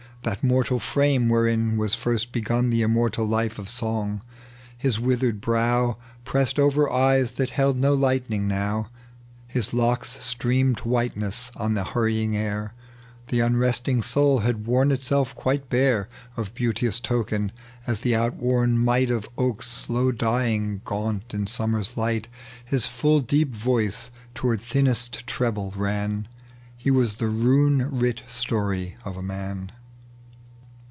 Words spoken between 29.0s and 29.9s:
of a man.